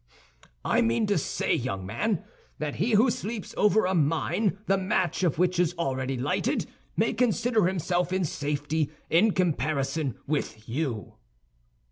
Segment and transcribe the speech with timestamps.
[0.65, 2.23] "I mean to say, young man,
[2.57, 6.65] that he who sleeps over a mine the match of which is already lighted,
[6.97, 11.17] may consider himself in safety in comparison with you."